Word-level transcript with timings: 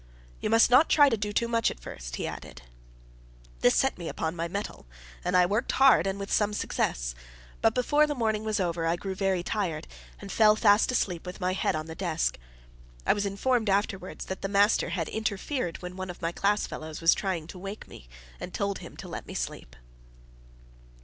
"You 0.39 0.49
must 0.49 0.71
not 0.71 0.89
try 0.89 1.09
to 1.09 1.15
do 1.15 1.31
too 1.31 1.47
much 1.47 1.69
at 1.69 1.79
first," 1.79 2.15
he 2.15 2.25
added. 2.25 2.63
This 3.59 3.75
set 3.75 3.99
me 3.99 4.09
on 4.17 4.35
my 4.35 4.47
mettle, 4.47 4.87
and 5.23 5.37
I 5.37 5.45
worked 5.45 5.73
hard 5.73 6.07
and 6.07 6.17
with 6.19 6.31
some 6.33 6.53
success. 6.53 7.13
But 7.61 7.75
before 7.75 8.07
the 8.07 8.15
morning 8.15 8.43
was 8.43 8.59
over 8.59 8.87
I 8.87 8.95
grew 8.95 9.13
very 9.13 9.43
tired, 9.43 9.87
and 10.19 10.31
fell 10.31 10.55
fast 10.55 10.91
asleep 10.91 11.23
with 11.27 11.39
my 11.39 11.53
head 11.53 11.75
on 11.75 11.85
the 11.85 11.93
desk. 11.93 12.39
I 13.05 13.13
was 13.13 13.27
informed 13.27 13.69
afterwards 13.69 14.25
that 14.25 14.41
the 14.41 14.49
master 14.49 14.89
had 14.89 15.07
interfered 15.07 15.83
when 15.83 15.95
one 15.95 16.09
of 16.09 16.19
my 16.19 16.31
class 16.31 16.65
fellows 16.65 16.99
was 16.99 17.13
trying 17.13 17.45
to 17.45 17.59
wake 17.59 17.87
me, 17.87 18.09
and 18.39 18.55
told 18.55 18.79
him 18.79 18.97
to 18.97 19.07
let 19.07 19.27
me 19.27 19.35
sleep. 19.35 19.75